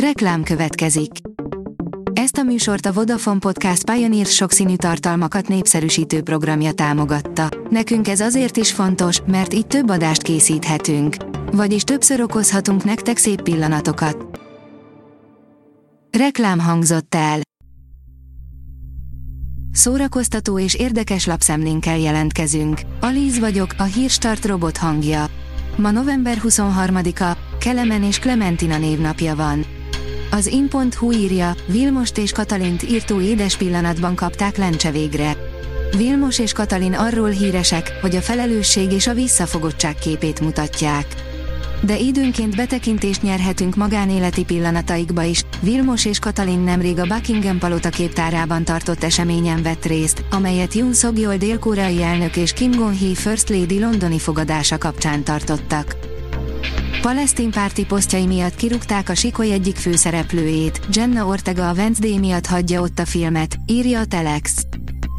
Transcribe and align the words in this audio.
Reklám 0.00 0.42
következik. 0.42 1.10
Ezt 2.12 2.36
a 2.36 2.42
műsort 2.42 2.86
a 2.86 2.92
Vodafone 2.92 3.38
Podcast 3.38 3.90
Pioneer 3.90 4.26
sokszínű 4.26 4.76
tartalmakat 4.76 5.48
népszerűsítő 5.48 6.22
programja 6.22 6.72
támogatta. 6.72 7.48
Nekünk 7.70 8.08
ez 8.08 8.20
azért 8.20 8.56
is 8.56 8.72
fontos, 8.72 9.20
mert 9.26 9.54
így 9.54 9.66
több 9.66 9.90
adást 9.90 10.22
készíthetünk. 10.22 11.16
Vagyis 11.52 11.82
többször 11.82 12.20
okozhatunk 12.20 12.84
nektek 12.84 13.16
szép 13.16 13.42
pillanatokat. 13.42 14.40
Reklám 16.18 16.58
hangzott 16.58 17.14
el. 17.14 17.40
Szórakoztató 19.72 20.58
és 20.58 20.74
érdekes 20.74 21.26
lapszemlénkkel 21.26 21.98
jelentkezünk. 21.98 22.80
Alíz 23.00 23.38
vagyok, 23.38 23.74
a 23.78 23.82
hírstart 23.82 24.44
robot 24.44 24.76
hangja. 24.76 25.26
Ma 25.76 25.90
november 25.90 26.40
23-a, 26.42 27.36
Kelemen 27.58 28.02
és 28.02 28.18
Clementina 28.18 28.78
névnapja 28.78 29.34
van. 29.34 29.75
Az 30.36 30.46
in.hu 30.46 31.12
írja, 31.12 31.54
Vilmost 31.66 32.18
és 32.18 32.32
Katalint 32.32 32.82
írtó 32.82 33.20
édes 33.20 33.56
pillanatban 33.56 34.14
kapták 34.14 34.56
lencse 34.56 34.90
végre. 34.90 35.36
Vilmos 35.96 36.38
és 36.38 36.52
Katalin 36.52 36.92
arról 36.92 37.28
híresek, 37.28 37.98
hogy 38.00 38.16
a 38.16 38.20
felelősség 38.20 38.92
és 38.92 39.06
a 39.06 39.14
visszafogottság 39.14 39.94
képét 39.94 40.40
mutatják. 40.40 41.06
De 41.80 41.98
időnként 41.98 42.56
betekintést 42.56 43.22
nyerhetünk 43.22 43.76
magánéleti 43.76 44.44
pillanataikba 44.44 45.22
is. 45.22 45.42
Vilmos 45.60 46.04
és 46.04 46.18
Katalin 46.18 46.60
nemrég 46.60 46.98
a 46.98 47.06
Buckingham 47.06 47.58
palota 47.58 47.88
képtárában 47.88 48.64
tartott 48.64 49.04
eseményen 49.04 49.62
vett 49.62 49.84
részt, 49.84 50.24
amelyet 50.30 50.74
Yoon 50.74 50.94
suk 50.94 51.18
yeol 51.18 51.36
dél-koreai 51.36 52.02
elnök 52.02 52.36
és 52.36 52.52
Kim 52.52 52.70
Gon-hee 52.70 53.14
First 53.14 53.48
Lady 53.48 53.80
londoni 53.80 54.18
fogadása 54.18 54.78
kapcsán 54.78 55.24
tartottak. 55.24 56.15
Palesztin 57.06 57.50
párti 57.50 57.84
posztjai 57.84 58.26
miatt 58.26 58.54
kirúgták 58.54 59.08
a 59.08 59.14
Sikoly 59.14 59.52
egyik 59.52 59.76
főszereplőjét, 59.76 60.80
Jenna 60.92 61.26
Ortega 61.26 61.68
a 61.68 61.72
Wednesday 61.72 62.18
miatt 62.18 62.46
hagyja 62.46 62.80
ott 62.80 62.98
a 62.98 63.04
filmet, 63.04 63.56
írja 63.66 64.00
a 64.00 64.04
Telex. 64.04 64.66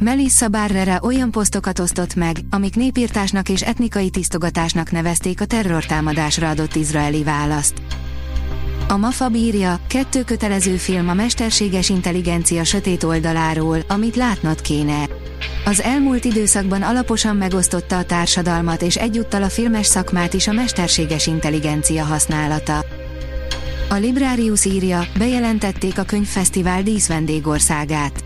Melissa 0.00 0.48
Barrera 0.48 1.00
olyan 1.02 1.30
posztokat 1.30 1.78
osztott 1.78 2.14
meg, 2.14 2.36
amik 2.50 2.76
népírtásnak 2.76 3.48
és 3.48 3.62
etnikai 3.62 4.10
tisztogatásnak 4.10 4.90
nevezték 4.90 5.40
a 5.40 5.44
terrortámadásra 5.44 6.48
adott 6.48 6.74
izraeli 6.74 7.22
választ. 7.22 7.74
A 8.88 8.96
MAFA 8.96 9.28
bírja, 9.28 9.80
kettő 9.86 10.22
kötelező 10.22 10.76
film 10.76 11.08
a 11.08 11.14
mesterséges 11.14 11.88
intelligencia 11.88 12.64
sötét 12.64 13.02
oldaláról, 13.02 13.78
amit 13.88 14.16
látnod 14.16 14.60
kéne. 14.60 15.08
Az 15.64 15.82
elmúlt 15.82 16.24
időszakban 16.24 16.82
alaposan 16.82 17.36
megosztotta 17.36 17.98
a 17.98 18.04
társadalmat 18.04 18.82
és 18.82 18.96
egyúttal 18.96 19.42
a 19.42 19.48
filmes 19.48 19.86
szakmát 19.86 20.34
is 20.34 20.48
a 20.48 20.52
mesterséges 20.52 21.26
intelligencia 21.26 22.04
használata. 22.04 22.84
A 23.88 23.94
Librarius 23.94 24.64
írja, 24.64 25.06
bejelentették 25.18 25.98
a 25.98 26.02
könyvfesztivál 26.02 26.82
díszvendégországát. 26.82 28.24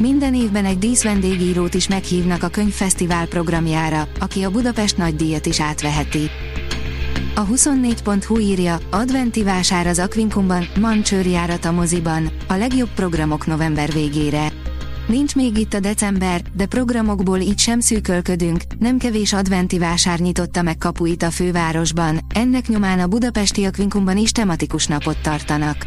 Minden 0.00 0.34
évben 0.34 0.64
egy 0.64 0.78
díszvendégírót 0.78 1.74
is 1.74 1.88
meghívnak 1.88 2.42
a 2.42 2.48
könyvfesztivál 2.48 3.26
programjára, 3.26 4.08
aki 4.20 4.42
a 4.42 4.50
Budapest 4.50 4.96
nagydíjat 4.96 5.46
is 5.46 5.60
átveheti. 5.60 6.30
A 7.34 7.46
24.hu 7.46 8.38
írja, 8.38 8.78
adventi 8.90 9.42
vásár 9.42 9.86
az 9.86 9.98
Aquincumban, 9.98 10.68
Mancsőrjárat 10.80 11.64
a 11.64 11.72
moziban, 11.72 12.30
a 12.48 12.54
legjobb 12.54 12.90
programok 12.94 13.46
november 13.46 13.92
végére. 13.92 14.52
Nincs 15.06 15.34
még 15.34 15.58
itt 15.58 15.74
a 15.74 15.80
december, 15.80 16.42
de 16.52 16.66
programokból 16.66 17.38
így 17.38 17.58
sem 17.58 17.80
szűkölködünk, 17.80 18.62
nem 18.78 18.98
kevés 18.98 19.32
adventi 19.32 19.78
vásár 19.78 20.18
nyitotta 20.18 20.62
meg 20.62 20.78
kapuit 20.78 21.22
a 21.22 21.30
fővárosban, 21.30 22.18
ennek 22.34 22.68
nyomán 22.68 23.00
a 23.00 23.06
budapesti 23.06 23.64
Aquincumban 23.64 24.16
is 24.16 24.32
tematikus 24.32 24.86
napot 24.86 25.22
tartanak. 25.22 25.86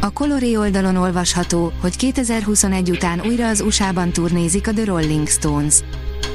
A 0.00 0.10
Coloré 0.10 0.54
oldalon 0.54 0.96
olvasható, 0.96 1.72
hogy 1.80 1.96
2021 1.96 2.90
után 2.90 3.20
újra 3.26 3.48
az 3.48 3.60
USA-ban 3.60 4.12
turnézik 4.12 4.68
a 4.68 4.72
The 4.72 4.84
Rolling 4.84 5.28
Stones. 5.28 5.80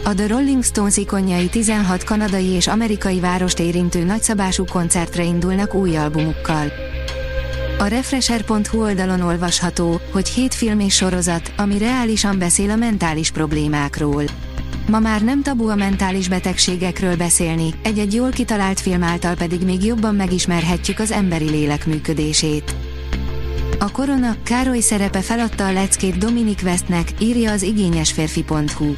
A 0.04 0.14
The 0.14 0.28
Rolling 0.28 0.64
Stones 0.64 0.98
ikonjai 0.98 1.50
16 1.50 2.04
kanadai 2.04 2.48
és 2.48 2.68
amerikai 2.68 3.20
várost 3.20 3.60
érintő 3.60 4.04
nagyszabású 4.04 4.66
koncertre 4.66 5.24
indulnak 5.24 5.74
új 5.74 5.98
albumukkal. 5.98 6.91
A 7.82 7.88
Refresher.hu 7.88 8.82
oldalon 8.82 9.22
olvasható, 9.22 10.02
hogy 10.12 10.30
hét 10.30 10.54
film 10.54 10.80
és 10.80 10.96
sorozat, 10.96 11.54
ami 11.58 11.78
reálisan 11.78 12.40
beszél 12.40 12.70
a 12.70 12.76
mentális 12.76 13.32
problémákról. 13.32 14.24
Ma 14.88 15.00
már 15.00 15.22
nem 15.22 15.42
tabu 15.42 15.68
a 15.68 15.76
mentális 15.76 16.28
betegségekről 16.28 17.16
beszélni, 17.16 17.74
egy-egy 17.84 18.14
jól 18.14 18.30
kitalált 18.30 18.80
film 18.80 19.04
által 19.04 19.36
pedig 19.36 19.62
még 19.62 19.86
jobban 19.86 20.16
megismerhetjük 20.16 21.00
az 21.00 21.12
emberi 21.12 21.50
lélek 21.50 21.86
működését. 21.86 22.76
A 23.80 23.92
korona, 23.92 24.36
Károly 24.44 24.80
szerepe 24.80 25.22
feladta 25.22 25.66
a 25.66 25.72
leckét 25.72 26.18
Dominic 26.18 26.64
Westnek, 26.64 27.08
írja 27.20 27.52
az 27.52 27.62
igényesférfi.hu. 27.62 28.94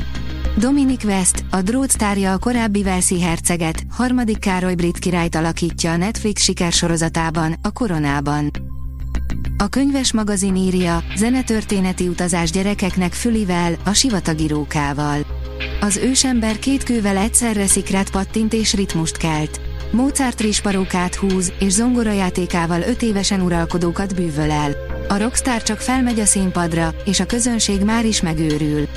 Dominic 0.58 1.04
West, 1.04 1.44
a 1.50 1.62
drótsztárja 1.62 2.34
a 2.34 2.38
korábbi 2.38 2.84
Velszi 2.84 3.22
herceget, 3.22 3.84
harmadik 3.90 4.40
Károly 4.40 4.76
brit 4.76 5.00
királyt 5.00 5.36
alakítja 5.36 5.92
a 5.92 5.98
Netflix 5.98 6.42
sikersorozatában, 6.42 7.56
a 7.62 7.72
Koronában. 7.72 8.52
A 9.58 9.68
könyves 9.68 10.14
magazin 10.14 10.56
írja, 10.56 11.04
zenetörténeti 11.16 12.08
utazás 12.08 12.52
gyerekeknek 12.52 13.14
fülivel, 13.14 13.76
a 13.86 13.94
sivatagi 13.94 14.48
rókával. 14.48 15.26
Az 15.82 15.98
ősember 15.98 16.60
két 16.60 16.84
kővel 16.84 17.18
egyszerre 17.18 17.68
szikrát 17.68 18.12
pattint 18.12 18.54
és 18.54 18.74
ritmust 18.74 19.18
kelt. 19.18 19.62
Mozart 19.92 20.42
risparókát 20.42 21.16
húz, 21.16 21.54
és 21.60 21.72
zongorajátékával 21.72 22.82
öt 22.82 23.02
évesen 23.02 23.42
uralkodókat 23.42 24.16
bűvöl 24.16 24.52
el. 24.52 24.72
A 25.08 25.18
rockstar 25.18 25.64
csak 25.64 25.80
felmegy 25.80 26.20
a 26.20 26.26
színpadra, 26.26 26.94
és 27.06 27.20
a 27.20 27.26
közönség 27.26 27.82
már 27.82 28.06
is 28.06 28.22
megőrül. 28.22 28.88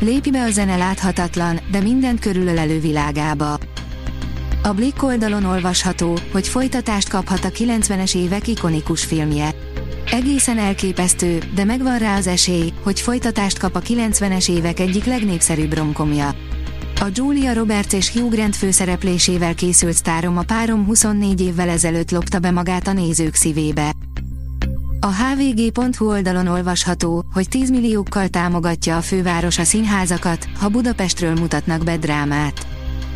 Lépi 0.00 0.30
be 0.30 0.42
a 0.42 0.50
zene 0.50 0.76
láthatatlan, 0.76 1.60
de 1.70 1.80
mindent 1.80 2.20
körülölelő 2.20 2.80
világába. 2.80 3.58
A 4.62 4.72
Blick 4.72 5.02
oldalon 5.02 5.44
olvasható, 5.44 6.18
hogy 6.32 6.48
folytatást 6.48 7.08
kaphat 7.08 7.44
a 7.44 7.48
90-es 7.48 8.16
évek 8.16 8.48
ikonikus 8.48 9.04
filmje. 9.04 9.54
Egészen 10.10 10.58
elképesztő, 10.58 11.38
de 11.54 11.64
megvan 11.64 11.98
rá 11.98 12.16
az 12.16 12.26
esély, 12.26 12.72
hogy 12.82 13.00
folytatást 13.00 13.58
kap 13.58 13.74
a 13.74 13.80
90-es 13.80 14.50
évek 14.50 14.80
egyik 14.80 15.04
legnépszerűbb 15.04 15.76
romkomja. 15.76 16.28
A 17.00 17.06
Julia 17.12 17.52
Roberts 17.52 17.92
és 17.92 18.12
Hugh 18.12 18.34
Grant 18.34 18.56
főszereplésével 18.56 19.54
készült 19.54 19.96
sztárom 19.96 20.38
a 20.38 20.42
párom 20.42 20.84
24 20.84 21.40
évvel 21.40 21.68
ezelőtt 21.68 22.10
lopta 22.10 22.38
be 22.38 22.50
magát 22.50 22.88
a 22.88 22.92
nézők 22.92 23.34
szívébe. 23.34 23.92
A 25.02 25.14
hvg.hu 25.14 26.06
oldalon 26.06 26.46
olvasható, 26.46 27.24
hogy 27.32 27.48
10 27.48 27.70
milliókkal 27.70 28.28
támogatja 28.28 28.96
a 28.96 29.00
főváros 29.00 29.58
a 29.58 29.64
színházakat, 29.64 30.48
ha 30.60 30.68
Budapestről 30.68 31.34
mutatnak 31.34 31.84
be 31.84 31.96
drámát. 31.96 32.66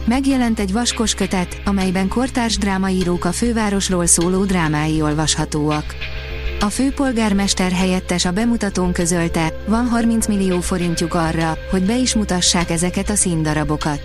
Megjelent 0.05 0.59
egy 0.59 0.73
vaskos 0.73 1.15
kötet, 1.15 1.61
amelyben 1.65 2.09
kortárs 2.09 2.59
drámaírók 2.59 3.25
a 3.25 3.33
fővárosról 3.33 4.07
szóló 4.07 4.45
drámái 4.45 5.03
olvashatóak. 5.03 5.95
A 6.61 6.67
főpolgármester 6.67 7.73
helyettes 7.73 8.25
a 8.25 8.33
bemutatón 8.33 8.93
közölte, 8.93 9.53
van 9.67 9.89
30 9.89 10.27
millió 10.27 10.61
forintjuk 10.61 11.15
arra, 11.15 11.57
hogy 11.71 11.83
be 11.83 11.97
is 11.97 12.15
mutassák 12.15 12.71
ezeket 12.71 13.11
a 13.11 13.15
színdarabokat. 13.15 14.01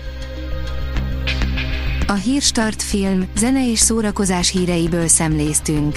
A 2.06 2.14
Hírstart 2.14 2.82
film, 2.82 3.28
zene 3.36 3.70
és 3.70 3.78
szórakozás 3.78 4.50
híreiből 4.50 5.08
szemléztünk. 5.08 5.96